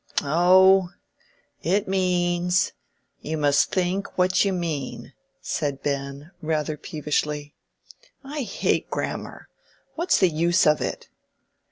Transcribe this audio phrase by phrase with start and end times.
[0.23, 7.53] "Oh—it means—you must think what you mean," said Ben, rather peevishly.
[8.23, 9.47] "I hate grammar.
[9.93, 11.07] What's the use of it?"